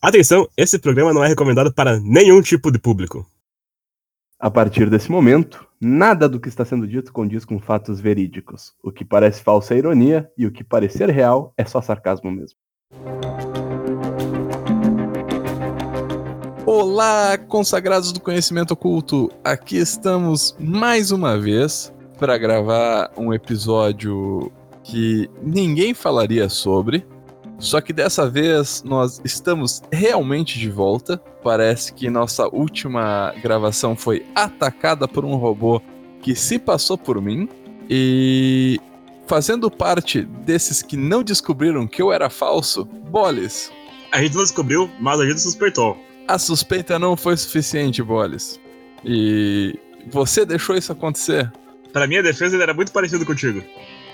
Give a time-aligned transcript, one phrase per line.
[0.00, 3.26] Atenção, esse programa não é recomendado para nenhum tipo de público.
[4.38, 8.74] A partir desse momento, nada do que está sendo dito condiz com fatos verídicos.
[8.80, 12.56] O que parece falsa é ironia e o que parecer real é só sarcasmo mesmo.
[16.64, 19.28] Olá, consagrados do conhecimento oculto!
[19.42, 24.52] Aqui estamos mais uma vez para gravar um episódio
[24.84, 27.04] que ninguém falaria sobre,
[27.58, 31.18] só que dessa vez nós estamos realmente de volta.
[31.42, 35.82] Parece que nossa última gravação foi atacada por um robô
[36.22, 37.48] que se passou por mim.
[37.90, 38.78] E
[39.26, 43.72] fazendo parte desses que não descobriram que eu era falso, Boles.
[44.12, 45.98] A gente não descobriu, mas a gente suspeitou.
[46.28, 48.60] A suspeita não foi suficiente, Boles.
[49.04, 49.78] E
[50.10, 51.50] você deixou isso acontecer.
[51.92, 53.62] Para minha defesa, ele era muito parecido contigo.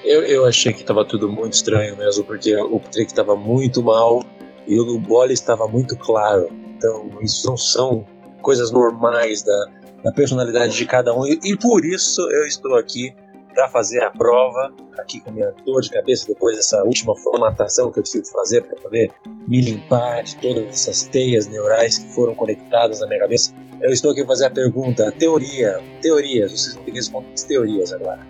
[0.04, 4.22] Eu, eu achei que estava tudo muito estranho mesmo, porque o Patrick estava muito mal
[4.66, 6.50] e o Bole estava muito claro.
[6.76, 8.06] Então, isso não são
[8.42, 9.66] coisas normais da,
[10.04, 11.26] da personalidade de cada um.
[11.26, 13.14] E, e por isso eu estou aqui
[13.54, 18.00] para fazer a prova, aqui com minha dor de cabeça depois dessa última formatação que
[18.00, 19.10] eu tive que fazer para poder
[19.48, 23.54] me limpar de todas essas teias neurais que foram conectadas na minha cabeça.
[23.80, 27.42] Eu estou aqui para fazer a pergunta, teoria, teorias, vocês vão ter que responder as
[27.44, 28.26] teorias agora.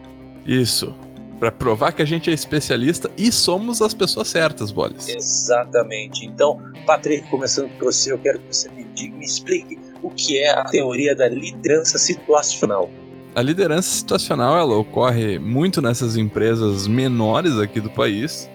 [0.46, 0.94] Isso
[1.38, 5.08] para provar que a gente é especialista e somos as pessoas certas, Bolis.
[5.08, 6.24] Exatamente.
[6.24, 10.38] Então, Patrick, começando por você, eu quero que você me, diga, me explique o que
[10.38, 12.90] é a teoria da liderança situacional.
[13.34, 18.48] A liderança situacional ela ocorre muito nessas empresas menores aqui do país,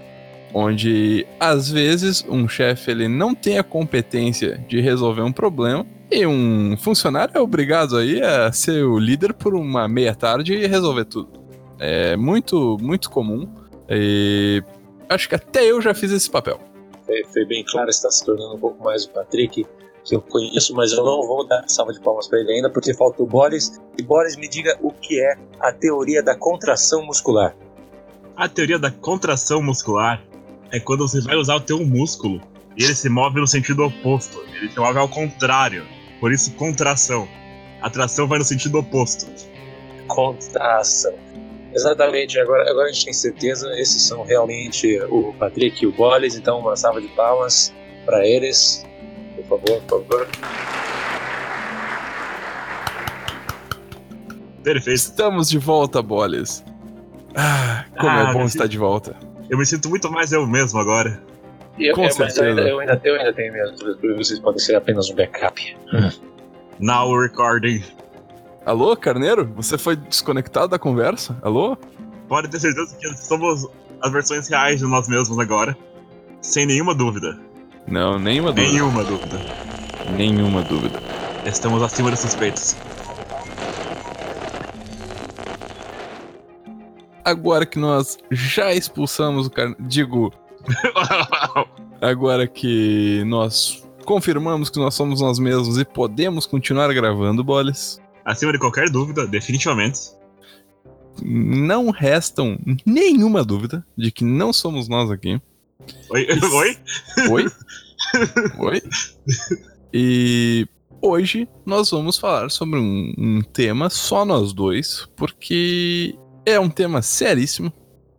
[0.53, 6.25] onde às vezes um chefe ele não tem a competência de resolver um problema e
[6.25, 11.05] um funcionário é obrigado aí a ser o líder por uma meia tarde e resolver
[11.05, 11.38] tudo.
[11.79, 13.47] É muito, muito comum.
[13.89, 14.63] E
[15.07, 16.59] acho que até eu já fiz esse papel.
[17.05, 19.65] Foi, foi bem claro, está se tornando um pouco mais o Patrick,
[20.03, 22.93] que eu conheço, mas eu não vou dar salva de palmas para ele ainda, porque
[22.93, 23.79] falta o Boris.
[23.97, 27.55] E Boris, me diga o que é a teoria da contração muscular.
[28.35, 30.23] A teoria da contração muscular
[30.71, 32.39] é quando você vai usar o teu músculo
[32.77, 34.39] e ele se move no sentido oposto.
[34.55, 35.85] Ele se move ao contrário.
[36.19, 37.27] Por isso, contração.
[37.81, 39.25] A tração vai no sentido oposto.
[40.07, 41.13] Contração.
[41.73, 46.35] Exatamente, agora, agora a gente tem certeza, esses são realmente o Patrick e o Boles,
[46.35, 47.73] então uma salva de palmas
[48.05, 48.85] para eles,
[49.35, 50.27] por favor, por favor.
[54.63, 54.95] Perfeito.
[54.95, 56.63] Estamos de volta, Boles.
[57.35, 59.15] Ah, como ah, é bom estar de volta.
[59.49, 61.21] Eu me sinto muito mais eu mesmo agora.
[61.79, 62.41] Eu, Com eu, certeza.
[62.41, 65.77] Eu ainda, eu, ainda, eu ainda tenho medo, vocês podem ser apenas um backup.
[66.79, 67.83] Now recording.
[68.69, 69.51] Alô, Carneiro?
[69.55, 71.35] Você foi desconectado da conversa?
[71.41, 71.75] Alô?
[72.27, 73.67] Pode ter certeza que somos
[73.99, 75.75] as versões reais de nós mesmos agora.
[76.39, 77.35] Sem nenhuma dúvida.
[77.87, 78.71] Não, nenhuma dúvida.
[78.71, 79.39] Nenhuma dúvida.
[80.15, 80.99] Nenhuma dúvida.
[81.47, 82.75] Estamos acima dos suspeitos.
[87.25, 89.81] Agora que nós já expulsamos o Carneiro.
[89.81, 90.31] Digo.
[91.99, 98.51] agora que nós confirmamos que nós somos nós mesmos e podemos continuar gravando, Boles acima
[98.51, 99.99] de qualquer dúvida, definitivamente.
[101.21, 105.41] Não restam nenhuma dúvida de que não somos nós aqui.
[106.11, 106.27] Oi?
[106.53, 106.77] Oi?
[107.29, 107.45] Oi?
[108.59, 108.81] Oi?
[109.91, 110.67] E
[111.01, 117.01] hoje nós vamos falar sobre um, um, tema só nós dois, porque é um tema
[117.01, 117.73] seríssimo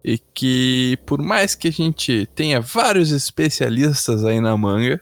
[0.04, 5.00] e que, por mais que a gente tenha vários especialistas aí na manga,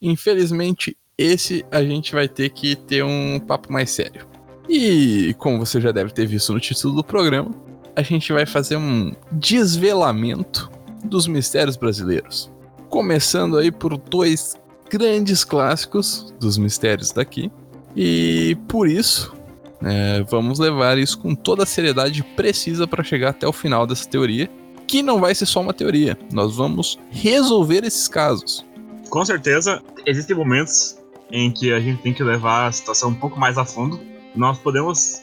[0.00, 4.35] infelizmente esse a gente vai ter que ter um papo mais sério.
[4.68, 7.50] E como você já deve ter visto no título do programa,
[7.94, 10.70] a gente vai fazer um desvelamento
[11.04, 12.50] dos mistérios brasileiros.
[12.88, 14.56] Começando aí por dois
[14.90, 17.50] grandes clássicos dos mistérios daqui.
[17.94, 19.34] E por isso,
[19.82, 24.08] é, vamos levar isso com toda a seriedade precisa para chegar até o final dessa
[24.08, 24.50] teoria,
[24.86, 26.18] que não vai ser só uma teoria.
[26.32, 28.64] Nós vamos resolver esses casos.
[29.08, 30.96] Com certeza, existem momentos
[31.30, 34.00] em que a gente tem que levar a situação um pouco mais a fundo
[34.36, 35.22] nós podemos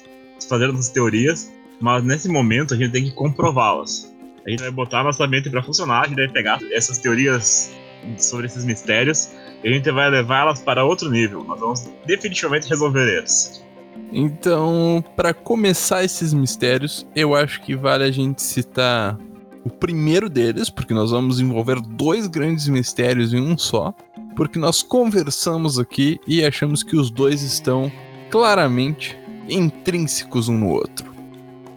[0.50, 4.14] fazer nossas teorias, mas nesse momento a gente tem que comprová-las.
[4.46, 7.72] A gente vai botar nossa mente para funcionar, a gente vai pegar essas teorias
[8.18, 9.30] sobre esses mistérios
[9.64, 11.44] e a gente vai levá-las para outro nível.
[11.44, 13.64] Nós vamos definitivamente resolver eles.
[14.12, 19.18] Então, para começar esses mistérios, eu acho que vale a gente citar
[19.64, 23.94] o primeiro deles, porque nós vamos envolver dois grandes mistérios em um só,
[24.36, 27.92] porque nós conversamos aqui e achamos que os dois estão
[28.34, 29.16] claramente
[29.48, 31.14] intrínsecos um no outro.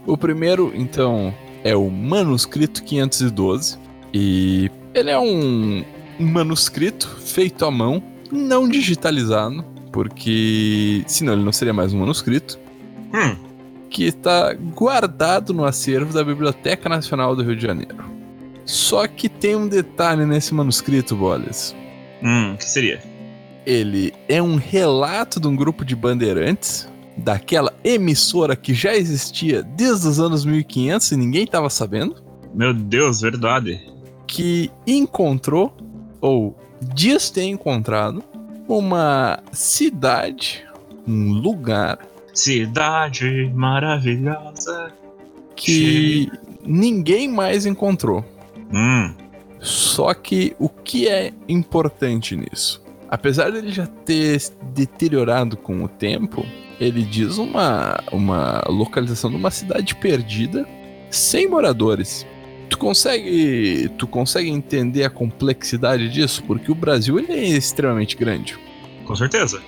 [0.06, 3.76] O primeiro, então, é o Manuscrito 512,
[4.14, 5.85] e ele é um,
[6.19, 9.62] manuscrito feito à mão não digitalizado,
[9.93, 12.58] porque senão ele não seria mais um manuscrito.
[13.12, 13.37] Hum.
[13.91, 18.03] Que está guardado no acervo da Biblioteca Nacional do Rio de Janeiro.
[18.64, 21.76] Só que tem um detalhe nesse manuscrito, Bolas.
[22.23, 23.15] Hum, o que seria?
[23.66, 30.06] Ele é um relato de um grupo de bandeirantes, daquela emissora que já existia desde
[30.06, 32.16] os anos 1500 e ninguém estava sabendo.
[32.54, 33.80] Meu Deus, verdade.
[34.26, 35.76] Que encontrou,
[36.20, 36.56] ou
[36.94, 38.22] dias ter encontrado,
[38.68, 40.64] uma cidade,
[41.06, 41.98] um lugar.
[42.32, 44.92] Cidade maravilhosa.
[45.56, 46.30] Que
[46.64, 48.24] ninguém mais encontrou.
[48.72, 49.14] Hum.
[49.58, 52.85] Só que o que é importante nisso?
[53.08, 54.41] Apesar dele já ter
[54.75, 56.44] deteriorado com o tempo,
[56.81, 60.67] ele diz uma, uma localização de uma cidade perdida,
[61.11, 62.26] sem moradores.
[62.69, 66.43] Tu consegue, tu consegue entender a complexidade disso?
[66.44, 68.58] Porque o Brasil ele é extremamente grande.
[69.05, 69.62] Com certeza.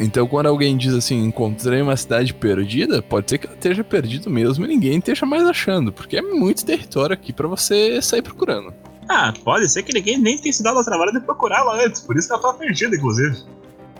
[0.00, 4.30] Então, quando alguém diz assim, encontrei uma cidade perdida, pode ser que ela esteja perdida
[4.30, 8.72] mesmo e ninguém esteja mais achando, porque é muito território aqui para você sair procurando.
[9.08, 12.00] Ah, pode ser que ninguém nem tenha se dado ao trabalho de procurar ela antes,
[12.00, 13.38] por isso que ela tava perdida, inclusive.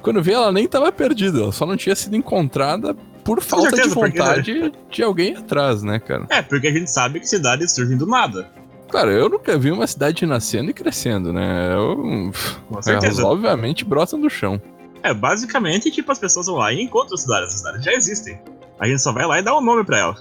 [0.02, 2.94] Quando vê, ela nem estava perdida, ela só não tinha sido encontrada
[3.24, 4.78] por falta certeza, de vontade porque...
[4.90, 6.26] de alguém atrás, né, cara?
[6.30, 8.50] É, porque a gente sabe que cidades surgem do nada.
[8.90, 11.74] Cara, eu nunca vi uma cidade nascendo e crescendo, né?
[11.74, 12.32] Eu...
[12.68, 13.20] Com certeza.
[13.20, 14.60] Elas, obviamente brotam do chão.
[15.02, 17.54] É, basicamente, tipo, as pessoas vão lá e encontram as cidades.
[17.54, 18.40] As cidades já existem.
[18.80, 20.16] A gente só vai lá e dá um nome pra ela.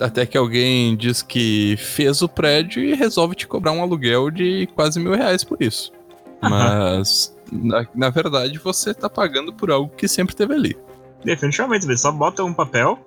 [0.00, 4.68] Até que alguém diz que fez o prédio e resolve te cobrar um aluguel de
[4.74, 5.92] quase mil reais por isso.
[6.40, 10.76] Mas, na, na verdade, você tá pagando por algo que sempre teve ali.
[11.24, 12.98] Definitivamente, você só bota um papel,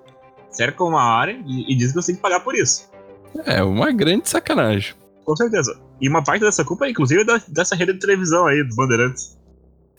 [0.48, 2.88] cerca uma área e, e diz que você tem que pagar por isso.
[3.44, 4.94] É, uma grande sacanagem.
[5.24, 5.78] Com certeza.
[6.00, 9.36] E uma parte dessa culpa, inclusive, é da, dessa rede de televisão aí, dos bandeirantes.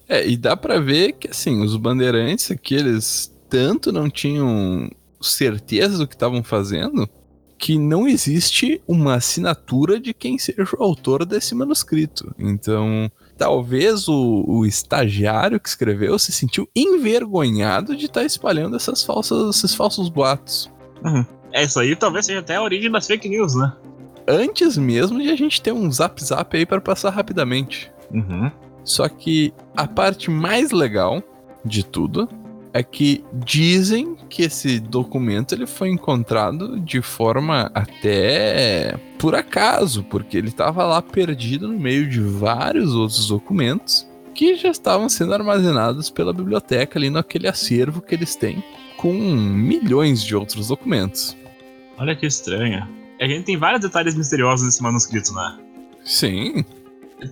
[0.09, 4.89] É, e dá para ver que, assim, os bandeirantes aqui, eles tanto não tinham
[5.21, 7.09] certeza do que estavam fazendo,
[7.57, 12.33] que não existe uma assinatura de quem seja o autor desse manuscrito.
[12.37, 19.03] Então, talvez o, o estagiário que escreveu se sentiu envergonhado de estar tá espalhando essas
[19.03, 20.71] falsas, esses falsos boatos.
[21.03, 21.25] Uhum.
[21.51, 23.73] É, isso aí talvez seja até a origem das fake news, né?
[24.27, 27.91] Antes mesmo de a gente ter um zap zap aí para passar rapidamente.
[28.11, 28.51] Uhum.
[28.83, 31.23] Só que a parte mais legal
[31.65, 32.27] de tudo
[32.77, 40.37] é que dizem que esse documento ele foi encontrado de forma até por acaso, porque
[40.37, 46.11] ele estava lá perdido no meio de vários outros documentos que já estavam sendo armazenados
[46.11, 48.63] pela biblioteca ali naquele acervo que eles têm
[48.95, 51.35] com milhões de outros documentos.
[51.97, 52.87] Olha que estranho.
[53.19, 55.57] A gente tem vários detalhes misteriosos nesse manuscrito, né?
[56.03, 56.63] Sim.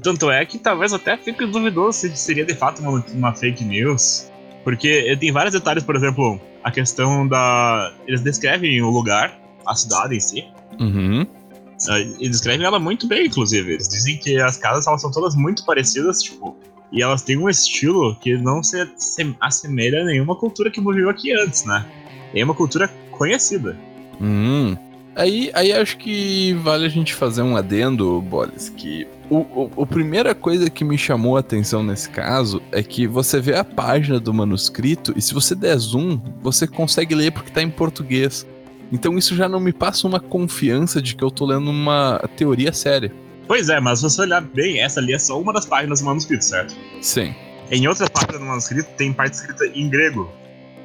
[0.02, 4.32] Tanto é que talvez até fique duvidoso se seria de fato uma, uma fake news.
[4.66, 7.94] Porque tem vários detalhes, por exemplo, a questão da.
[8.08, 10.44] Eles descrevem o lugar, a cidade em si.
[10.80, 11.22] Uhum.
[11.22, 13.74] Uh, e descrevem ela muito bem, inclusive.
[13.74, 16.58] Eles dizem que as casas elas são todas muito parecidas, tipo.
[16.92, 21.12] E elas têm um estilo que não se, se assemelha a nenhuma cultura que viveu
[21.12, 21.86] aqui antes, né?
[22.34, 23.78] É uma cultura conhecida.
[24.20, 24.76] Hum.
[25.16, 29.86] Aí, aí acho que vale a gente fazer um adendo, Boris, que o, o, a
[29.86, 34.20] primeira coisa que me chamou a atenção nesse caso é que você vê a página
[34.20, 38.46] do manuscrito e se você der zoom, você consegue ler porque está em português.
[38.92, 42.72] Então isso já não me passa uma confiança de que eu tô lendo uma teoria
[42.72, 43.12] séria.
[43.48, 46.06] Pois é, mas se você olhar bem, essa ali é só uma das páginas do
[46.06, 46.76] manuscrito, certo?
[47.02, 47.34] Sim.
[47.72, 50.32] Em outra página do manuscrito tem parte escrita em grego.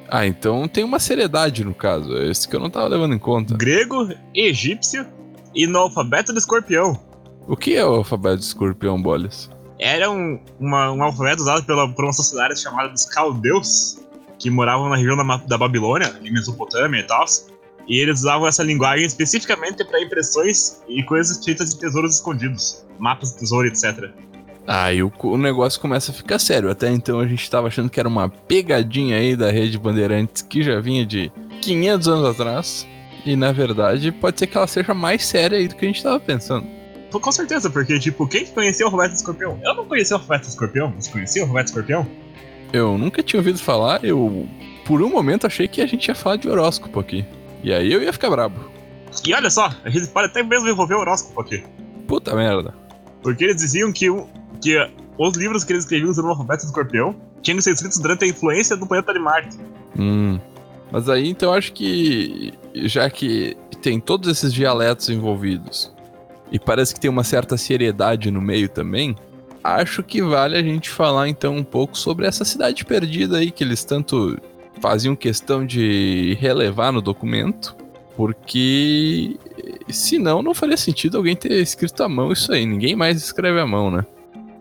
[0.09, 2.17] Ah, então tem uma seriedade no caso.
[2.17, 3.57] É isso que eu não tava levando em conta.
[3.57, 5.07] Grego, egípcio
[5.55, 7.10] e no alfabeto do escorpião.
[7.51, 9.51] O que é o alfabeto escorpião, Bolis?
[9.77, 13.99] Era um, uma, um alfabeto usado pela, por uma sociedade chamada dos caldeus,
[14.39, 17.25] que moravam na região da, da Babilônia, em Mesopotâmia e tal.
[17.89, 23.33] E eles usavam essa linguagem especificamente para impressões e coisas feitas de tesouros escondidos, mapas
[23.33, 24.13] de tesouro, etc.
[24.65, 26.71] Aí o, o, negócio começa a ficar sério.
[26.71, 30.63] Até então a gente estava achando que era uma pegadinha aí da rede Bandeirantes que
[30.63, 32.87] já vinha de 500 anos atrás.
[33.27, 35.97] E na verdade pode ser que ela seja mais séria aí do que a gente
[35.97, 36.80] estava pensando.
[37.11, 39.59] Com certeza, porque, tipo, quem conhecia o Roberto Escorpião?
[39.63, 40.93] Eu não conhecia o Roberto Escorpião.
[40.99, 42.07] Você conhecia o Roberto Escorpião?
[42.73, 44.49] Eu nunca tinha ouvido falar, eu
[44.85, 47.25] por um momento achei que a gente ia falar de horóscopo aqui.
[47.63, 48.61] E aí eu ia ficar brabo.
[49.27, 51.65] E olha só, a gente pode até mesmo envolver o horóscopo aqui.
[52.07, 52.75] Puta merda.
[53.23, 54.07] Porque eles diziam que,
[54.63, 58.25] que os livros que eles escreviam sobre o Roberto Escorpião tinham que ser escritos durante
[58.25, 59.57] a influência do planeta de Marte.
[59.99, 60.39] Hum.
[60.93, 65.93] Mas aí então eu acho que já que tem todos esses dialetos envolvidos
[66.51, 69.17] e parece que tem uma certa seriedade no meio também.
[69.63, 73.63] acho que vale a gente falar então um pouco sobre essa cidade perdida aí que
[73.63, 74.39] eles tanto
[74.81, 77.77] faziam questão de relevar no documento,
[78.17, 79.37] porque
[79.89, 82.65] senão não faria sentido alguém ter escrito à mão isso aí.
[82.65, 84.05] Ninguém mais escreve à mão, né?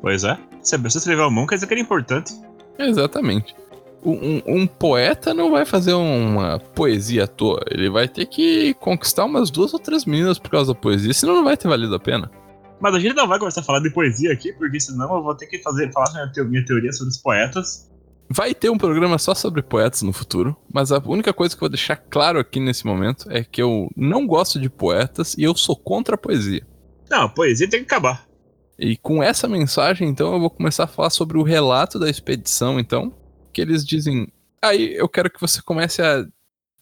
[0.02, 0.38] Pois é.
[0.62, 2.34] Se a pessoa escreveu à mão, quer dizer que era importante.
[2.78, 3.56] Exatamente.
[4.04, 7.62] Um, um, poeta não vai fazer uma poesia à toa.
[7.70, 11.36] Ele vai ter que conquistar umas duas ou três meninas por causa da poesia, senão
[11.36, 12.32] não vai ter valido a pena.
[12.80, 15.36] Mas a gente não vai começar a falar de poesia aqui, porque senão eu vou
[15.36, 17.90] ter que fazer, falar minha, minha teoria sobre os poetas.
[18.30, 21.68] Vai ter um programa só sobre poetas no futuro, mas a única coisa que eu
[21.68, 25.56] vou deixar claro aqui nesse momento é que eu não gosto de poetas e eu
[25.56, 26.66] sou contra a poesia.
[27.10, 28.30] Não, a poesia tem que acabar.
[28.78, 32.80] E com essa mensagem, então, eu vou começar a falar sobre o relato da expedição,
[32.80, 33.14] então,
[33.60, 34.28] que eles dizem:
[34.62, 36.26] aí eu quero que você comece a,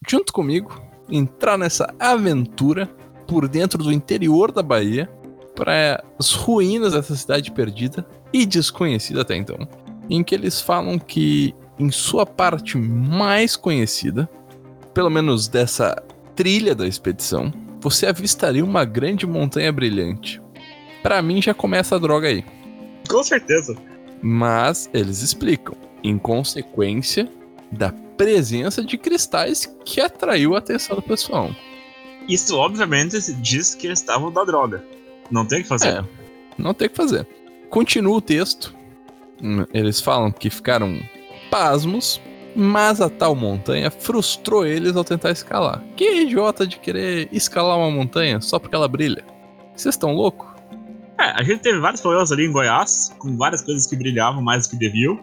[0.07, 0.79] junto comigo,
[1.09, 2.87] entrar nessa aventura
[3.27, 5.09] por dentro do interior da Bahia
[5.55, 9.67] para as ruínas dessa cidade perdida e desconhecida até então,
[10.09, 14.29] em que eles falam que em sua parte mais conhecida,
[14.93, 15.95] pelo menos dessa
[16.35, 20.41] trilha da expedição, você avistaria uma grande montanha brilhante.
[21.01, 22.43] Para mim já começa a droga aí.
[23.09, 23.75] Com certeza.
[24.21, 27.29] Mas eles explicam, em consequência
[27.71, 31.51] da presença de cristais que atraiu a atenção do pessoal.
[32.27, 34.83] Isso obviamente diz que eles estavam da droga.
[35.31, 35.87] Não tem o que fazer.
[35.87, 36.05] É,
[36.57, 37.27] não tem o que fazer.
[37.69, 38.75] Continua o texto.
[39.41, 40.99] Hum, eles falam que ficaram
[41.49, 42.19] pasmos,
[42.55, 45.83] mas a tal montanha frustrou eles ao tentar escalar.
[45.95, 49.23] Que idiota de querer escalar uma montanha só porque ela brilha?
[49.75, 50.47] Vocês estão loucos?
[51.19, 54.67] É, a gente teve vários problemas ali em Goiás, com várias coisas que brilhavam mais
[54.67, 55.19] do que deviam.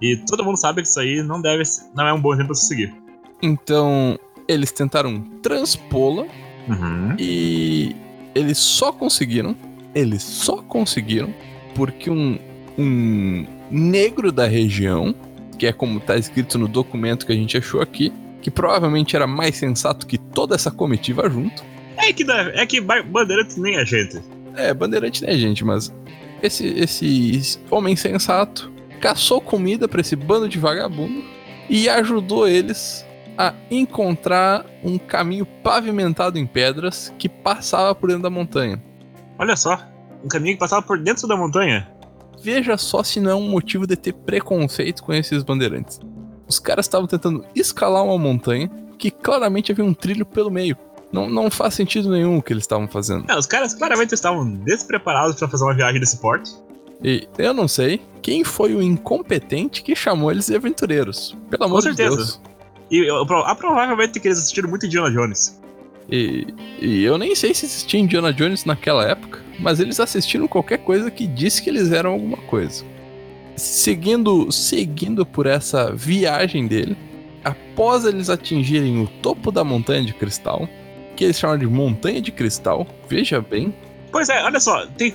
[0.00, 1.62] E todo mundo sabe que isso aí não deve
[1.94, 2.94] não é um bom exemplo a se seguir.
[3.42, 6.24] Então, eles tentaram transpô-la
[6.68, 7.16] uhum.
[7.18, 7.94] e
[8.34, 9.56] eles só conseguiram,
[9.94, 11.32] eles só conseguiram
[11.74, 12.38] porque um,
[12.78, 15.14] um negro da região,
[15.58, 19.26] que é como está escrito no documento que a gente achou aqui, que provavelmente era
[19.26, 21.62] mais sensato que toda essa comitiva junto.
[21.96, 24.20] É que, é que Bandeirante nem a gente.
[24.56, 25.92] É, Bandeirante nem a gente, mas
[26.42, 31.24] esse, esse homem sensato caçou comida para esse bando de vagabundo
[31.68, 33.06] e ajudou eles
[33.38, 38.82] a encontrar um caminho pavimentado em pedras que passava por dentro da montanha.
[39.38, 39.80] Olha só,
[40.22, 41.90] um caminho que passava por dentro da montanha.
[42.42, 45.98] Veja só se não é um motivo de ter preconceito com esses bandeirantes.
[46.46, 50.76] Os caras estavam tentando escalar uma montanha que claramente havia um trilho pelo meio.
[51.12, 53.30] Não, não faz sentido nenhum o que eles estavam fazendo.
[53.30, 56.52] É, os caras claramente estavam despreparados para fazer uma viagem desse porte.
[57.02, 61.36] E eu não sei quem foi o incompetente que chamou eles de aventureiros.
[61.48, 62.40] Pelo amor de Deus.
[62.90, 65.60] E eu, provavelmente que eles assistiram muito Indiana Jones.
[66.10, 66.46] E,
[66.80, 71.10] e, eu nem sei se existia Indiana Jones naquela época, mas eles assistiram qualquer coisa
[71.10, 72.84] que disse que eles eram alguma coisa.
[73.54, 76.96] Seguindo, seguindo por essa viagem dele,
[77.44, 80.68] após eles atingirem o topo da montanha de cristal,
[81.14, 83.72] que eles chamam de montanha de cristal, veja bem.
[84.10, 85.14] Pois é, olha só, tem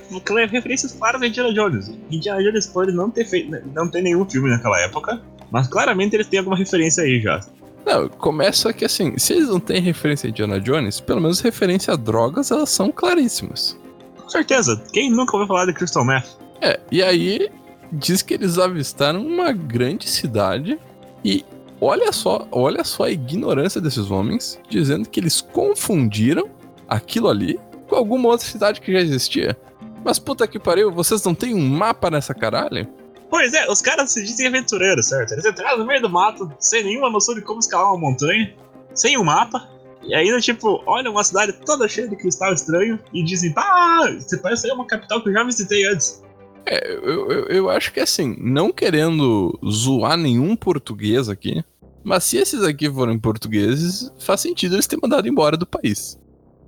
[0.50, 1.92] referências claras a Indiana Jones.
[2.10, 6.26] Indiana Jones pode não ter feito, não ter nenhum filme naquela época, mas claramente eles
[6.26, 7.40] têm alguma referência aí já.
[7.84, 11.92] Não, começa que assim, se eles não têm referência a Indiana Jones, pelo menos referência
[11.92, 13.78] a drogas, elas são claríssimas.
[14.20, 16.26] Com certeza, quem nunca ouviu falar de Crystal Meth?
[16.60, 17.48] É, e aí
[17.92, 20.78] diz que eles avistaram uma grande cidade
[21.24, 21.44] e
[21.80, 26.48] olha só, olha só a ignorância desses homens, dizendo que eles confundiram
[26.88, 29.56] aquilo ali com alguma outra cidade que já existia.
[30.04, 32.86] Mas puta que pariu, vocês não têm um mapa nessa caralho?
[33.28, 35.32] Pois é, os caras se dizem aventureiros, certo?
[35.32, 38.54] Eles entraram no meio do mato, sem nenhuma noção de como escalar uma montanha,
[38.94, 39.68] sem um mapa,
[40.02, 44.36] e ainda, tipo, olham uma cidade toda cheia de cristal estranho e dizem, ah, você
[44.38, 46.22] parece ser uma capital que eu já visitei antes.
[46.64, 51.64] É, eu, eu, eu acho que assim, não querendo zoar nenhum português aqui,
[52.04, 56.18] mas se esses aqui forem portugueses, faz sentido eles terem mandado embora do país.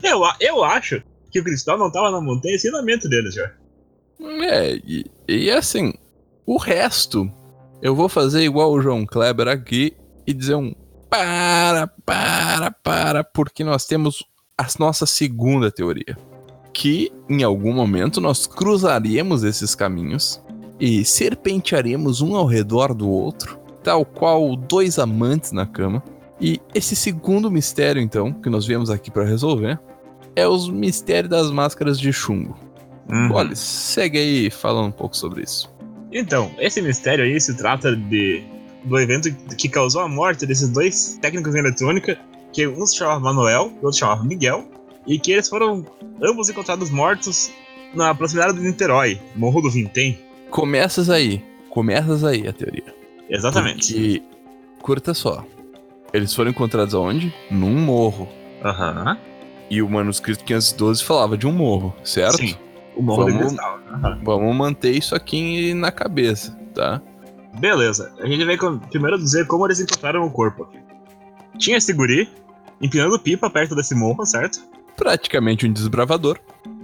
[0.02, 3.52] Eu, eu acho que o cristal não tava na montanha, ensinamento deles já.
[4.20, 5.92] É, e, e assim,
[6.46, 7.30] o resto,
[7.82, 9.94] eu vou fazer igual o João Kleber aqui
[10.26, 10.74] e dizer um
[11.08, 14.24] para, para, para, porque nós temos
[14.56, 16.16] a nossa segunda teoria.
[16.72, 20.42] Que em algum momento nós cruzaríamos esses caminhos
[20.78, 26.02] e serpentearemos um ao redor do outro, tal qual dois amantes na cama.
[26.40, 29.78] E esse segundo mistério, então, que nós viemos aqui para resolver,
[30.36, 32.56] é os mistérios das máscaras de chumbo.
[33.10, 33.32] Uhum.
[33.32, 35.70] Olha, segue aí falando um pouco sobre isso.
[36.12, 38.44] Então, esse mistério aí se trata de
[38.84, 42.18] do evento que causou a morte desses dois técnicos em eletrônica,
[42.52, 44.66] que um se chamava Manuel e o outro se chamava Miguel,
[45.06, 45.84] e que eles foram
[46.22, 47.50] ambos encontrados mortos
[47.94, 50.18] na proximidade de Niterói, Morro do Vintém.
[50.50, 51.42] começas aí.
[51.68, 52.94] Começas aí a teoria.
[53.28, 53.92] Exatamente.
[53.92, 54.22] Porque,
[54.80, 55.44] curta só.
[56.12, 57.34] Eles foram encontrados aonde?
[57.50, 58.28] Num morro.
[58.64, 59.18] Aham.
[59.70, 62.38] E o manuscrito 512 falava de um morro, certo?
[62.38, 62.56] Sim.
[62.96, 63.56] O morro Vamos-.
[63.58, 64.20] Aham.
[64.24, 67.02] Vamos manter isso aqui na cabeça, tá?
[67.60, 68.12] Beleza.
[68.20, 70.78] A gente vai com- primeiro dizer como eles encontraram o corpo aqui.
[71.58, 72.28] Tinha esse guri
[72.80, 74.60] empinando pipa perto desse morro, certo?
[74.96, 76.38] Praticamente um desbravador.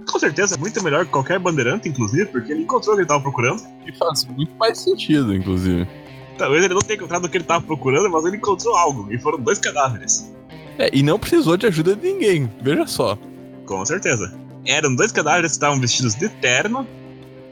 [0.09, 3.21] Com certeza, muito melhor que qualquer bandeirante, inclusive, porque ele encontrou o que ele tava
[3.21, 3.61] procurando.
[3.87, 5.87] E faz muito mais sentido, inclusive.
[6.37, 9.11] Talvez ele não tenha encontrado o que ele tava procurando, mas ele encontrou algo.
[9.11, 10.31] E foram dois cadáveres.
[10.77, 13.17] É, e não precisou de ajuda de ninguém, veja só.
[13.65, 14.37] Com certeza.
[14.65, 16.85] Eram dois cadáveres que estavam vestidos de terno.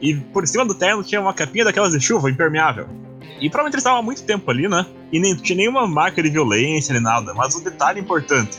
[0.00, 2.86] E por cima do terno tinha uma capinha daquelas de chuva, impermeável.
[3.40, 4.86] E provavelmente eles estavam há muito tempo ali, né?
[5.10, 7.32] E nem tinha nenhuma marca de violência nem nada.
[7.32, 8.58] Mas um detalhe importante: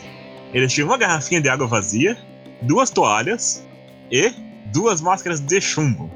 [0.53, 2.17] eles tinham uma garrafinha de água vazia,
[2.61, 3.65] duas toalhas
[4.11, 4.33] e
[4.73, 6.09] duas máscaras de chumbo.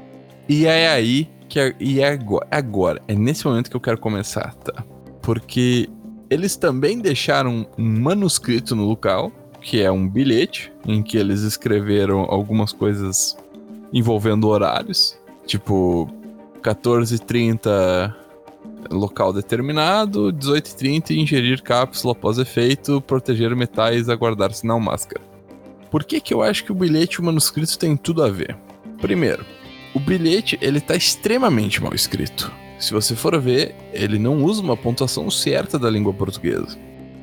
[0.48, 3.80] E é aí que é, e é agora, é agora, é nesse momento que eu
[3.80, 4.84] quero começar, tá?
[5.20, 5.90] Porque
[6.30, 12.20] eles também deixaram um manuscrito no local, que é um bilhete, em que eles escreveram
[12.20, 13.36] algumas coisas
[13.92, 16.08] envolvendo horários, tipo
[16.62, 18.14] 14h30
[18.88, 25.20] local determinado, 18h30 ingerir cápsula após efeito, proteger metais, aguardar sinal máscara.
[25.90, 28.56] Por que que eu acho que o bilhete e o manuscrito têm tudo a ver?
[29.00, 29.44] Primeiro,
[29.94, 32.52] o bilhete ele tá extremamente mal escrito.
[32.78, 36.78] Se você for ver, ele não usa uma pontuação certa da língua portuguesa.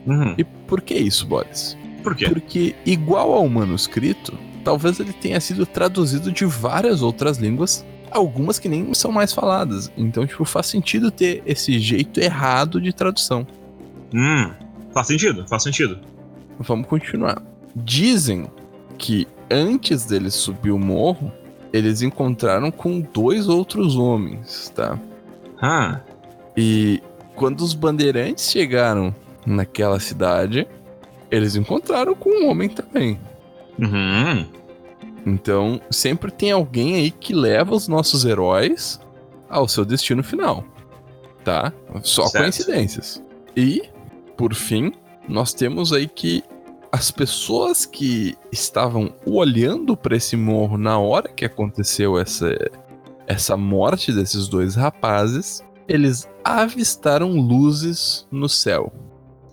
[0.05, 0.35] Uhum.
[0.37, 1.75] E por que isso, Boris?
[2.03, 2.29] Por quê?
[2.29, 8.69] Porque, igual ao manuscrito, talvez ele tenha sido traduzido de várias outras línguas, algumas que
[8.69, 9.91] nem são mais faladas.
[9.97, 13.45] Então, tipo, faz sentido ter esse jeito errado de tradução.
[14.13, 14.51] Hum,
[14.93, 15.99] faz sentido, faz sentido.
[16.59, 17.41] Vamos continuar.
[17.75, 18.47] Dizem
[18.97, 21.31] que antes dele subir o morro,
[21.73, 24.99] eles encontraram com dois outros homens, tá?
[25.61, 25.99] Ah,
[26.55, 27.01] E
[27.35, 29.13] quando os bandeirantes chegaram
[29.45, 30.67] naquela cidade,
[31.29, 33.19] eles encontraram com um homem também.
[33.79, 34.45] uhum.
[35.25, 38.97] Então, sempre tem alguém aí que leva os nossos heróis
[39.49, 40.63] ao seu destino final.
[41.43, 41.73] Tá?
[42.01, 42.43] Só Certo.
[42.43, 43.21] coincidências.
[43.55, 43.83] E,
[44.37, 44.93] por fim,
[45.27, 46.43] nós temos aí que
[46.91, 52.49] as pessoas que estavam olhando para esse morro na hora que aconteceu essa,
[53.27, 58.91] essa morte desses dois rapazes, eles avistaram luzes no céu.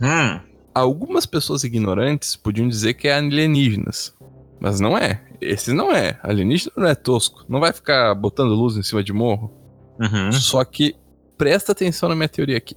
[0.01, 0.41] Hum,
[0.75, 4.13] Algumas pessoas ignorantes podiam dizer que é alienígenas.
[4.59, 5.23] Mas não é.
[5.41, 6.19] Esse não é.
[6.23, 7.45] Alienígena não é tosco.
[7.49, 9.53] Não vai ficar botando luz em cima de morro.
[10.01, 10.33] uhum.
[10.33, 10.97] Só que
[11.39, 12.75] presta atenção na minha teoria aqui.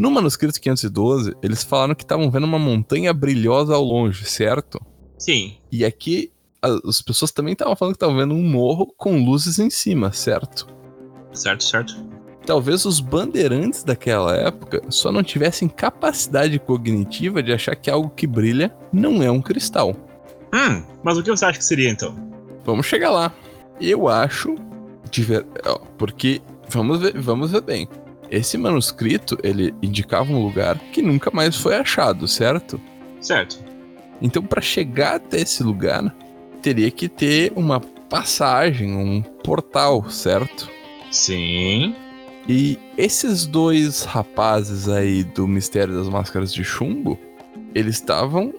[0.00, 4.80] No manuscrito 512, eles falaram que estavam vendo uma montanha brilhosa ao longe, certo?
[5.18, 6.32] Sim, E aqui
[6.62, 10.66] as pessoas também estavam falando que estavam vendo um morro com luzes em cima, certo?
[11.34, 12.02] certo, certo.
[12.46, 18.26] Talvez os bandeirantes daquela época só não tivessem capacidade cognitiva de achar que algo que
[18.26, 19.94] brilha não é um cristal.
[20.54, 22.16] Hum, mas o que você acha que seria então?
[22.64, 23.34] Vamos chegar lá.
[23.78, 24.54] Eu acho.
[25.10, 25.46] De ver...
[25.98, 26.40] porque.
[26.70, 27.86] Vamos ver, vamos ver bem.
[28.30, 32.80] Esse manuscrito, ele indicava um lugar que nunca mais foi achado, certo?
[33.20, 33.58] Certo.
[34.22, 36.14] Então, para chegar até esse lugar,
[36.62, 40.70] teria que ter uma passagem, um portal, certo?
[41.10, 41.94] Sim.
[42.48, 47.18] E esses dois rapazes aí do Mistério das Máscaras de Chumbo,
[47.74, 48.54] eles estavam,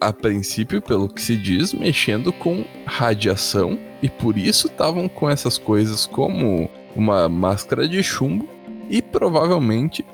[0.00, 5.58] a princípio, pelo que se diz, mexendo com radiação e por isso estavam com essas
[5.58, 8.48] coisas como uma máscara de chumbo
[8.90, 10.04] e provavelmente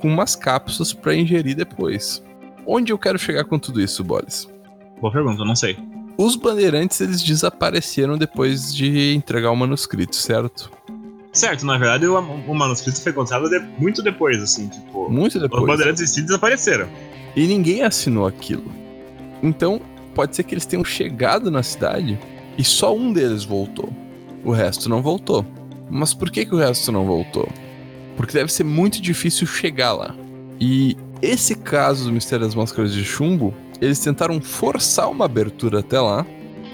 [0.00, 2.22] com umas cápsulas para ingerir depois.
[2.66, 4.48] Onde eu quero chegar com tudo isso, Boris?
[5.00, 5.76] Boa pergunta, não sei.
[6.18, 10.70] Os bandeirantes eles desapareceram depois de entregar o manuscrito, certo?
[11.32, 15.10] Certo, na verdade o, o manuscrito foi encontrado de- muito depois, assim, tipo.
[15.10, 15.66] Muito Os depois.
[15.66, 16.88] bandeirantes em si desapareceram.
[17.34, 18.64] E ninguém assinou aquilo.
[19.42, 19.80] Então,
[20.14, 22.18] pode ser que eles tenham chegado na cidade
[22.56, 23.90] e só um deles voltou.
[24.42, 25.44] O resto não voltou.
[25.90, 27.46] Mas por que, que o resto não voltou?
[28.16, 30.14] Porque deve ser muito difícil chegar lá.
[30.60, 36.00] E esse caso do Mistério das Máscaras de Chumbo, eles tentaram forçar uma abertura até
[36.00, 36.26] lá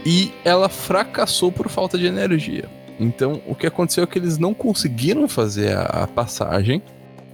[0.05, 2.69] e ela fracassou por falta de energia.
[2.99, 6.83] Então, o que aconteceu é que eles não conseguiram fazer a, passagem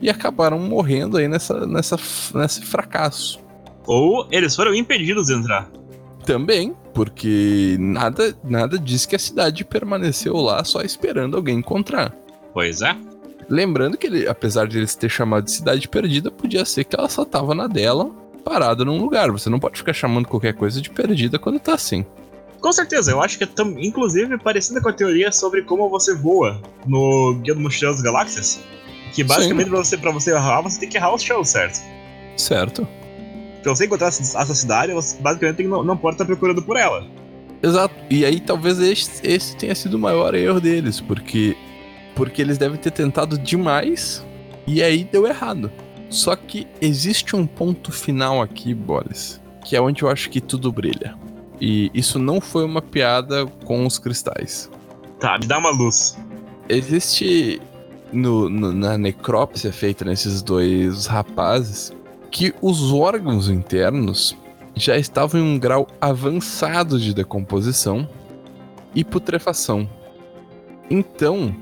[0.01, 1.97] e acabaram morrendo aí nessa, nessa,
[2.35, 3.41] nesse fracasso.
[3.87, 5.69] Ou eles foram impedidos de entrar.
[6.25, 12.15] Também, porque nada, nada diz que a cidade permaneceu lá só esperando alguém encontrar.
[12.53, 12.97] Pois é.
[13.49, 17.09] Lembrando que, ele, apesar de eles ter chamado de cidade perdida, podia ser que ela
[17.09, 18.11] só tava na dela,
[18.45, 19.31] parada num lugar.
[19.31, 22.05] Você não pode ficar chamando qualquer coisa de perdida quando tá assim.
[22.61, 26.15] Com certeza, eu acho que é tam, inclusive parecida com a teoria sobre como você
[26.15, 28.61] voa no Guia do Mochileiro das Galáxias.
[29.13, 31.81] Que basicamente pra você, pra você errar, você tem que errar os chãos, certo?
[32.37, 32.87] Certo.
[33.63, 37.07] Pra você encontrar essa cidade, você basicamente tem não, não pode estar procurando por ela.
[37.63, 37.95] Exato.
[38.11, 41.57] E aí talvez esse, esse tenha sido o maior erro deles, porque
[42.19, 44.27] porque eles devem ter tentado demais
[44.67, 45.71] e aí deu errado.
[46.11, 50.73] Só que existe um ponto final aqui, Boris, que é onde eu acho que tudo
[50.73, 51.15] brilha.
[51.61, 54.69] E isso não foi uma piada com os cristais.
[55.21, 56.19] Tá, me dá uma luz.
[56.69, 57.63] Existe
[58.13, 61.93] no, no, na necrópsia feita nesses dois rapazes
[62.33, 64.37] que os órgãos internos
[64.75, 68.09] já estavam em um grau avançado de decomposição
[68.93, 69.89] e putrefação.
[70.91, 71.55] Então,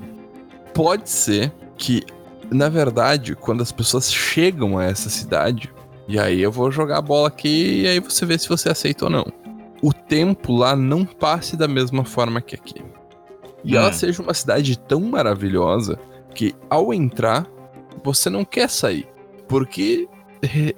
[0.77, 2.03] pode ser que,
[2.51, 5.73] na verdade, quando as pessoas chegam a essa cidade,
[6.07, 9.05] e aí eu vou jogar a bola aqui e aí você vê se você aceita
[9.05, 9.25] ou não.
[9.81, 12.83] O tempo lá não passe da mesma forma que aqui.
[13.63, 13.79] E hum.
[13.79, 15.97] ela seja uma cidade tão maravilhosa
[16.35, 17.47] que ao entrar,
[18.03, 19.07] você não quer sair.
[19.47, 20.07] Porque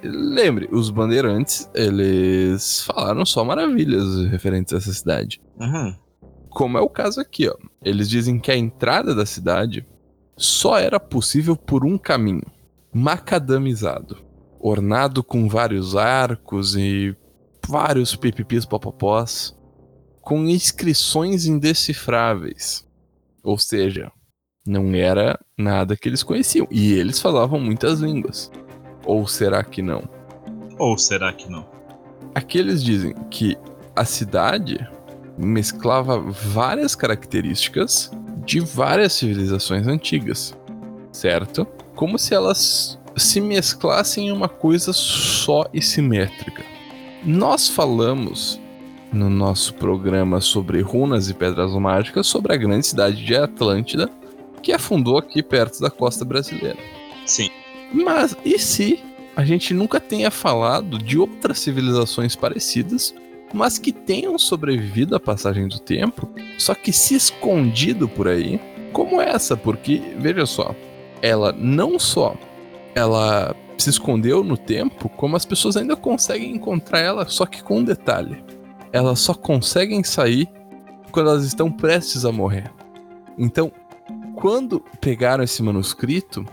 [0.02, 5.42] lembre, os bandeirantes, eles falaram só maravilhas referentes a essa cidade.
[5.60, 5.94] Uhum.
[6.50, 7.56] Como é o caso aqui, ó.
[7.82, 9.86] Eles dizem que a entrada da cidade
[10.36, 12.46] só era possível por um caminho,
[12.92, 14.18] macadamizado,
[14.58, 17.16] ornado com vários arcos e
[17.66, 19.56] vários pipipis popopós,
[20.20, 22.86] com inscrições indecifráveis.
[23.42, 24.10] Ou seja,
[24.66, 26.66] não era nada que eles conheciam.
[26.70, 28.50] E eles falavam muitas línguas.
[29.04, 30.02] Ou será que não?
[30.78, 31.68] Ou será que não?
[32.34, 33.56] Aqui eles dizem que
[33.96, 34.78] a cidade
[35.38, 38.10] mesclava várias características
[38.44, 40.56] de várias civilizações antigas,
[41.12, 41.66] certo?
[41.94, 46.64] Como se elas se mesclassem em uma coisa só e simétrica.
[47.24, 48.60] Nós falamos
[49.12, 54.08] no nosso programa sobre runas e pedras mágicas sobre a grande cidade de Atlântida,
[54.62, 56.78] que afundou aqui perto da costa brasileira.
[57.26, 57.50] Sim.
[57.92, 59.02] Mas e se
[59.34, 63.14] a gente nunca tenha falado de outras civilizações parecidas,
[63.52, 68.60] mas que tenham sobrevivido à passagem do tempo, só que se escondido por aí,
[68.92, 69.56] como essa?
[69.56, 70.74] Porque, veja só,
[71.22, 72.36] ela não só
[72.94, 77.78] ela se escondeu no tempo, como as pessoas ainda conseguem encontrar ela, só que com
[77.78, 78.44] um detalhe.
[78.92, 80.48] Elas só conseguem sair
[81.10, 82.70] quando elas estão prestes a morrer.
[83.38, 83.72] Então,
[84.34, 86.44] quando pegaram esse manuscrito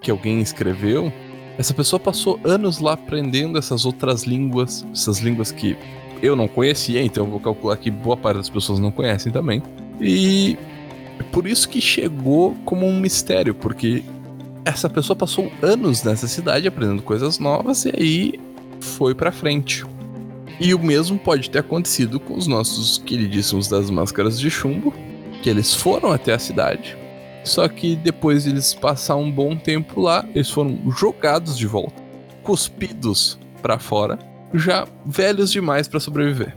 [0.00, 1.12] que alguém escreveu,
[1.56, 5.76] essa pessoa passou anos lá aprendendo essas outras línguas, essas línguas que
[6.24, 9.62] eu não conhecia, então vou calcular que boa parte das pessoas não conhecem também.
[10.00, 10.56] E
[11.30, 14.02] por isso que chegou como um mistério, porque
[14.64, 18.40] essa pessoa passou anos nessa cidade aprendendo coisas novas e aí
[18.80, 19.84] foi para frente.
[20.58, 24.94] E o mesmo pode ter acontecido com os nossos queridíssimos das máscaras de chumbo,
[25.42, 26.96] que eles foram até a cidade,
[27.44, 32.02] só que depois de eles passar um bom tempo lá, eles foram jogados de volta,
[32.42, 34.18] cuspidos para fora,
[34.54, 36.56] já velhos demais para sobreviver.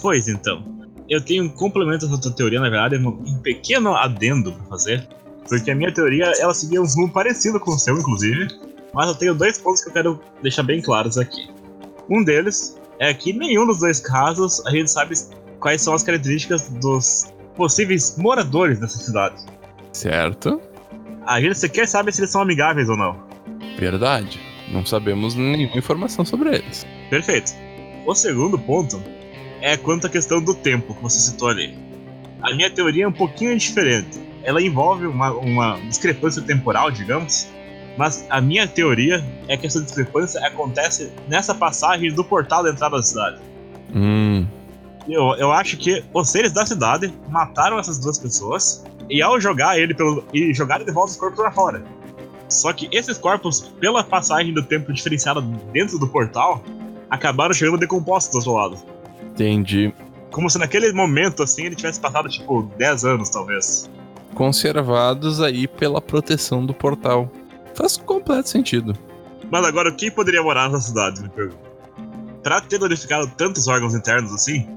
[0.00, 0.64] Pois então,
[1.08, 5.08] eu tenho um complemento dessa teoria, na verdade, um pequeno adendo para fazer,
[5.48, 8.48] porque a minha teoria ela seguia um rumo parecido com o seu, inclusive,
[8.92, 11.48] mas eu tenho dois pontos que eu quero deixar bem claros aqui.
[12.08, 15.14] Um deles é que nenhum dos dois casos a gente sabe
[15.60, 19.42] quais são as características dos possíveis moradores dessa cidade.
[19.92, 20.60] Certo.
[21.26, 23.16] A gente sequer sabe se eles são amigáveis ou não.
[23.78, 24.40] Verdade.
[24.68, 26.86] Não sabemos nenhuma informação sobre eles.
[27.08, 27.52] Perfeito.
[28.04, 29.02] O segundo ponto
[29.60, 31.76] é quanto à questão do tempo que você citou ali.
[32.42, 34.20] A minha teoria é um pouquinho diferente.
[34.42, 37.48] Ela envolve uma, uma discrepância temporal, digamos,
[37.96, 42.96] mas a minha teoria é que essa discrepância acontece nessa passagem do portal da entrada
[42.96, 43.40] da cidade.
[43.94, 44.46] Hum.
[45.08, 49.78] Eu, eu acho que os seres da cidade mataram essas duas pessoas e ao jogar
[49.78, 50.24] ele pelo.
[50.34, 51.82] e jogar de volta os corpos pra fora.
[52.48, 55.40] Só que esses corpos, pela passagem do tempo diferenciada
[55.72, 56.62] dentro do portal,
[57.10, 58.78] acabaram chegando decompostos do outro lado.
[59.32, 59.92] Entendi.
[60.30, 63.90] Como se naquele momento, assim, ele tivesse passado, tipo, 10 anos, talvez.
[64.34, 67.30] Conservados aí pela proteção do portal.
[67.74, 68.96] Faz completo sentido.
[69.50, 71.66] Mas agora, quem poderia morar nessa cidade, me pergunto?
[72.42, 74.68] Pra ter danificado tantos órgãos internos assim,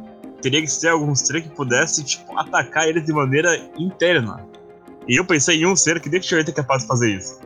[0.41, 4.45] teria que ser algum ser que pudesse, tipo, atacar eles de maneira interna.
[5.08, 7.39] E eu pensei em um ser que definitivamente é capaz de fazer isso.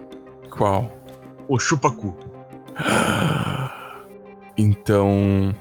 [0.56, 0.92] Qual?
[1.48, 2.16] O Chupacu.
[4.56, 5.52] Então.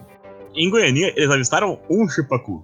[0.55, 2.63] Em Goiânia, eles avistaram um Chupacu.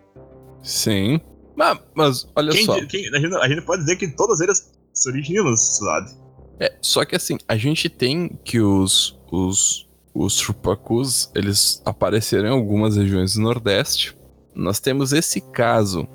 [0.63, 1.19] Sim.
[1.57, 2.75] Mas, mas olha quem, só.
[2.85, 6.15] Quem, a, gente, a, gente, pode dizer que todas eles se originam nessa cidade.
[6.61, 9.19] É, só que assim, a gente tem que os.
[9.33, 9.89] os
[10.19, 14.19] os Chupacus, eles apareceram em algumas regiões do Nordeste,
[14.53, 16.09] nós temos esse caso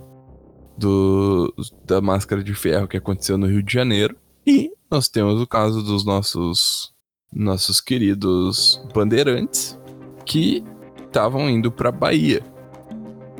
[0.77, 1.53] do,
[1.85, 4.17] da máscara de ferro que aconteceu no Rio de Janeiro.
[4.45, 6.93] E nós temos o caso dos nossos
[7.35, 9.75] nossos queridos bandeirantes
[10.23, 10.63] que
[11.03, 12.43] estavam indo para Bahia.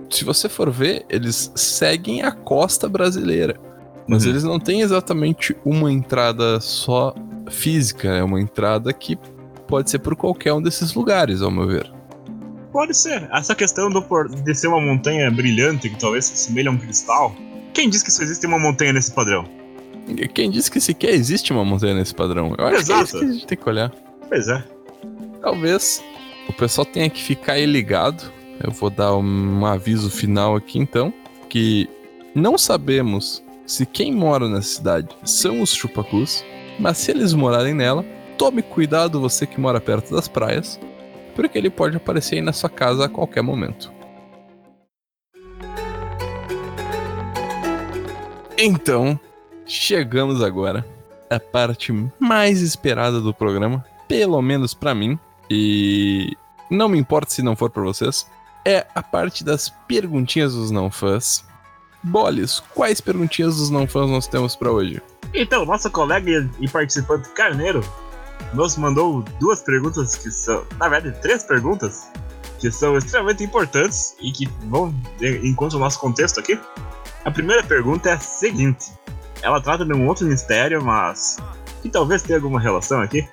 [0.10, 3.60] Se você for ver, eles seguem a costa brasileira,
[4.08, 4.32] mas Uhum.
[4.32, 7.14] eles não têm exatamente uma entrada só
[7.52, 9.16] física, é uma entrada que
[9.68, 11.88] pode ser por qualquer um desses lugares, ao meu ver.
[12.72, 13.30] Pode ser.
[13.32, 14.28] Essa questão do por...
[14.28, 17.36] de ser uma montanha brilhante, que talvez se assemelhe a um cristal.
[17.76, 19.48] Quem diz que só existe uma montanha nesse padrão?
[20.34, 22.56] Quem disse que sequer existe uma montanha nesse padrão?
[22.58, 23.04] Eu acho que é Exato.
[23.04, 23.92] isso que a gente tem que olhar.
[24.28, 24.64] Pois é.
[25.42, 26.04] Talvez
[26.48, 28.32] o pessoal tenha que ficar aí ligado.
[28.64, 31.14] Eu vou dar um aviso final aqui então,
[31.50, 31.90] que
[32.36, 36.44] não sabemos se quem mora na cidade são os chupacus,
[36.80, 38.06] mas se eles morarem nela,
[38.38, 40.80] tome cuidado você que mora perto das praias,
[41.36, 43.92] porque ele pode aparecer aí na sua casa a qualquer momento.
[48.58, 49.20] Então,
[49.66, 50.86] chegamos agora
[51.30, 55.18] à parte mais esperada do programa, pelo menos pra mim,
[55.50, 56.36] e
[56.70, 58.28] não me importa se não for pra vocês,
[58.66, 61.46] é a parte das perguntinhas dos não fãs.
[62.04, 65.02] Boles, quais perguntinhas dos não fãs nós temos pra hoje?
[65.34, 67.84] Então, nosso colega e participante Carneiro
[68.54, 72.10] nos mandou duas perguntas que são, na verdade, três perguntas
[72.60, 76.60] que são extremamente importantes e que vão de encontro ao nosso contexto aqui.
[77.26, 78.92] A primeira pergunta é a seguinte:
[79.44, 81.38] ela trata de um outro mistério, mas
[81.82, 83.28] que talvez tenha alguma relação aqui.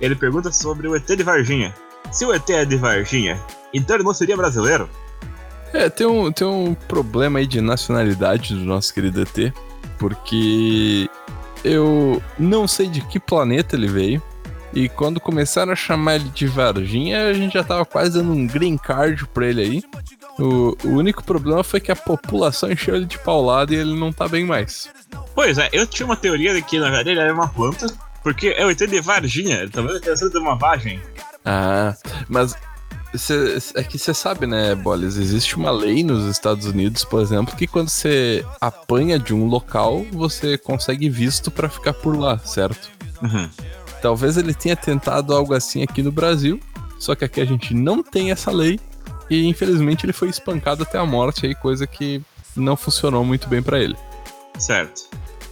[0.00, 1.74] Ele pergunta sobre o ET de Varginha.
[2.12, 3.42] Se o ET é de Varginha,
[3.74, 4.88] então ele não seria brasileiro?
[5.72, 9.52] É, tem um, tem um problema aí de nacionalidade do nosso querido ET,
[9.98, 11.10] porque
[11.64, 14.22] eu não sei de que planeta ele veio.
[14.72, 18.46] E quando começaram a chamar ele de Varginha, a gente já tava quase dando um
[18.46, 19.82] green card pra ele aí.
[20.38, 24.12] O, o único problema foi que a população encheu ele de paulada e ele não
[24.12, 24.88] tá bem mais.
[25.38, 27.86] Pois é, eu tinha uma teoria de que na verdade ele era uma planta,
[28.24, 31.00] porque é o ET de Varginha, ele talvez tenha sido de uma vagem.
[31.44, 31.94] Ah,
[32.28, 32.56] mas
[33.14, 35.16] cê, é que você sabe, né, Bolis?
[35.16, 40.04] Existe uma lei nos Estados Unidos, por exemplo, que quando você apanha de um local,
[40.10, 42.90] você consegue visto pra ficar por lá, certo?
[43.22, 43.48] Uhum.
[44.02, 46.58] Talvez ele tenha tentado algo assim aqui no Brasil,
[46.98, 48.80] só que aqui a gente não tem essa lei
[49.30, 52.20] e infelizmente ele foi espancado até a morte aí, coisa que
[52.56, 53.94] não funcionou muito bem pra ele.
[54.58, 55.08] Certo.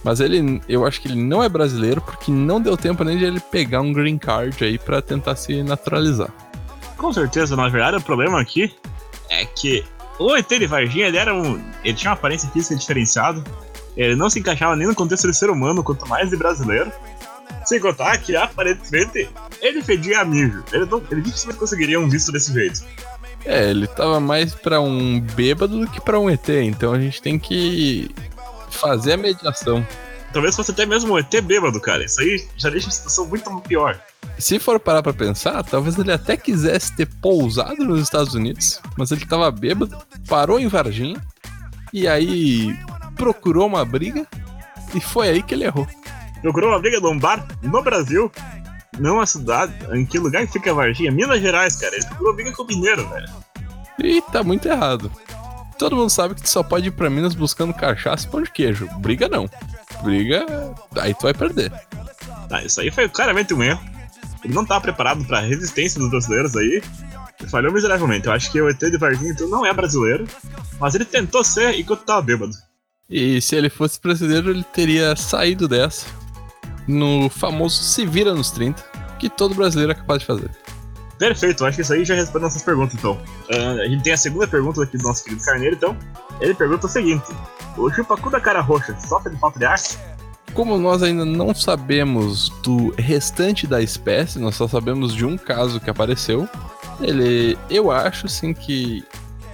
[0.07, 3.25] Mas ele, eu acho que ele não é brasileiro porque não deu tempo nem de
[3.25, 6.29] ele pegar um green card aí pra tentar se naturalizar.
[6.95, 8.73] Com certeza, na verdade, o problema aqui
[9.29, 9.83] é que
[10.17, 11.61] o ET de Varginha ele era um.
[11.83, 13.43] Ele tinha uma aparência física diferenciada.
[13.97, 16.89] Ele não se encaixava nem no contexto de ser humano, quanto mais de brasileiro.
[17.65, 19.29] Sem contar que, aparentemente,
[19.61, 20.63] ele fedia a mijo.
[20.71, 22.81] Ele, não, ele dificilmente conseguiria um visto desse jeito.
[23.43, 27.21] É, ele tava mais pra um bêbado do que pra um ET, então a gente
[27.21, 28.09] tem que
[28.77, 29.85] fazer a mediação.
[30.31, 32.03] Talvez fosse até mesmo um ET bêbado, cara.
[32.03, 33.99] Isso aí já deixa a situação muito pior.
[34.37, 39.11] Se for parar pra pensar, talvez ele até quisesse ter pousado nos Estados Unidos, mas
[39.11, 41.19] ele tava bêbado, parou em Varginha,
[41.91, 42.77] e aí
[43.15, 44.27] procurou uma briga,
[44.93, 45.87] e foi aí que ele errou.
[46.41, 48.31] Procurou uma briga num bar no Brasil,
[48.99, 49.73] numa cidade.
[49.91, 51.11] Em que lugar que fica Varginha?
[51.11, 51.95] Minas Gerais, cara.
[51.95, 53.27] Ele procurou briga com o Mineiro, velho.
[53.99, 55.11] E tá muito errado.
[55.77, 58.51] Todo mundo sabe que tu só pode ir pra Minas buscando cachaça e pão de
[58.51, 58.89] queijo.
[58.99, 59.49] Briga não.
[60.01, 60.45] Briga,
[60.97, 61.71] aí tu vai perder.
[62.49, 63.81] Tá, isso aí foi claramente um erro.
[64.43, 66.81] Ele não tava preparado pra resistência dos brasileiros aí.
[67.43, 68.27] E falhou miseravelmente.
[68.27, 70.27] Eu acho que o ET de Varginha então não é brasileiro,
[70.79, 72.53] mas ele tentou ser enquanto tava bêbado.
[73.09, 76.07] E se ele fosse brasileiro, ele teria saído dessa
[76.87, 78.81] no famoso Se Vira nos 30,
[79.19, 80.49] que todo brasileiro é capaz de fazer.
[81.17, 83.19] Perfeito, acho que isso aí já responde nossas perguntas então.
[83.51, 85.97] Ah, a gente tem a segunda pergunta aqui do nosso querido Carneiro, então.
[86.39, 87.25] Ele pergunta o seguinte:
[87.77, 89.77] O chupacu da cara roxa sofre de falta de ar?
[90.53, 95.79] Como nós ainda não sabemos do restante da espécie, nós só sabemos de um caso
[95.79, 96.47] que apareceu.
[96.99, 99.03] Ele, eu acho sim que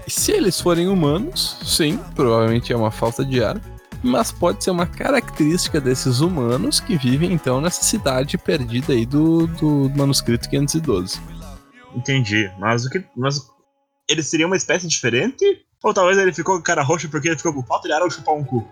[0.07, 3.59] se eles forem humanos, sim, provavelmente é uma falta de ar,
[4.01, 9.47] mas pode ser uma característica desses humanos que vivem então nessa cidade perdida aí do,
[9.47, 11.19] do manuscrito 512.
[11.95, 13.03] Entendi, mas o que.
[13.15, 13.49] Mas
[14.09, 15.65] ele seria uma espécie diferente?
[15.83, 18.09] Ou talvez ele ficou com cara roxa porque ele ficou com falta de ar ou
[18.09, 18.65] chupar um cu?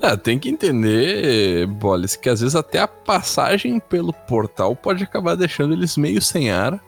[0.00, 5.36] Ah, tem que entender, Bolis, que às vezes até a passagem pelo portal pode acabar
[5.36, 6.80] deixando eles meio sem ar.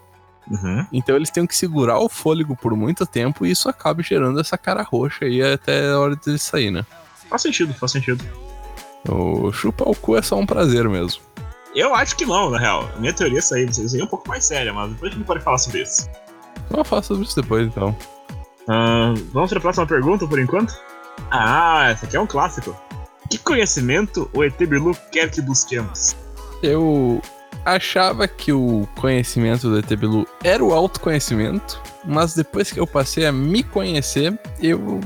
[0.51, 0.87] Uhum.
[0.93, 4.59] Então eles têm que segurar o fôlego por muito tempo e isso acaba gerando essa
[4.59, 6.85] cara roxa aí até a hora de sair, né?
[7.29, 8.25] Faz sentido, faz sentido.
[9.09, 11.23] O chupar o cu é só um prazer mesmo.
[11.75, 12.89] Eu acho que não, na real.
[12.99, 15.17] Minha teoria é essa aí, isso aí é um pouco mais séria, mas depois a
[15.17, 16.09] gente pode falar sobre isso.
[16.71, 17.97] Vamos falar sobre isso depois então.
[18.63, 20.75] Uh, vamos para a próxima pergunta por enquanto?
[21.31, 22.77] Ah, essa aqui é um clássico.
[23.29, 26.15] Que conhecimento o ET Bilu quer que busquemos?
[26.63, 27.21] Eu
[27.65, 33.27] achava que o conhecimento do ET Bilu era o autoconhecimento, mas depois que eu passei
[33.27, 35.01] a me conhecer, eu,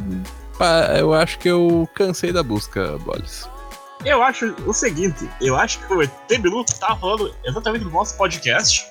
[0.98, 3.48] eu acho que eu cansei da busca, Bolis.
[4.05, 8.17] Eu acho o seguinte, eu acho que o ET Bilu tá falando exatamente do nosso
[8.17, 8.87] podcast.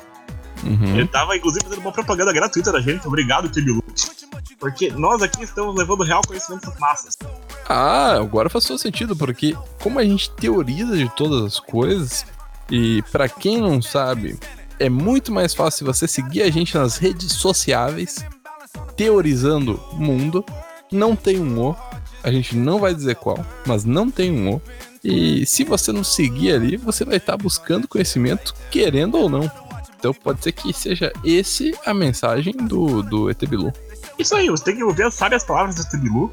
[0.64, 0.98] Uhum.
[0.98, 3.08] Ele tava, inclusive, fazendo uma propaganda gratuita da gente.
[3.08, 3.84] Obrigado, ET Bilu.
[4.60, 7.18] Porque nós aqui estamos levando real conhecimento das massas.
[7.70, 12.26] Ah, agora faz todo sentido, porque como a gente teoriza de todas as coisas,
[12.70, 14.38] e para quem não sabe,
[14.80, 18.26] é muito mais fácil você seguir a gente nas redes sociáveis,
[18.96, 20.44] teorizando mundo.
[20.92, 21.76] Não tem um O,
[22.28, 24.62] a gente não vai dizer qual, mas não tem um O.
[25.02, 29.50] E se você não seguir ali, você vai estar buscando conhecimento, querendo ou não.
[29.98, 33.72] Então pode ser que seja esse a mensagem do, do ET Bilu.
[34.20, 36.32] Isso aí, você tem que ouvir as sábias palavras do ET Bilu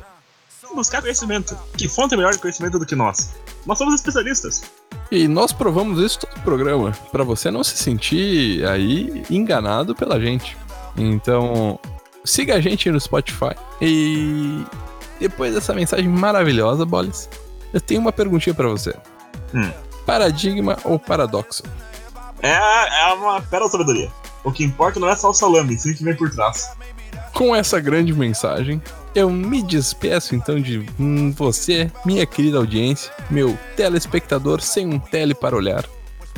[0.68, 1.56] e buscar conhecimento.
[1.76, 3.34] Que fonte é melhor de conhecimento do que nós?
[3.64, 4.64] Nós somos especialistas.
[5.12, 10.20] E nós provamos isso todo o programa, para você não se sentir aí enganado pela
[10.20, 10.56] gente.
[10.96, 11.78] Então,
[12.24, 13.54] siga a gente no Spotify.
[13.80, 14.64] E
[15.18, 17.28] depois dessa mensagem maravilhosa, Bolis,
[17.72, 18.94] eu tenho uma perguntinha para você.
[19.54, 19.70] Hum.
[20.06, 21.62] Paradigma ou paradoxo?
[22.42, 24.10] É, é uma pérola sabedoria.
[24.44, 26.70] O que importa não é só o salame, sim que vem por trás.
[27.32, 28.82] Com essa grande mensagem,
[29.14, 30.86] eu me despeço então de
[31.34, 35.84] você, minha querida audiência, meu telespectador sem um tele para olhar.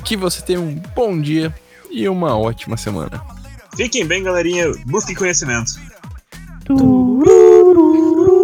[0.04, 1.52] Que você tenha um bom dia
[1.90, 3.22] e uma ótima semana.
[3.76, 4.72] Fiquem bem, galerinha.
[4.86, 5.72] Busquem conhecimento.
[6.64, 8.35] Turu.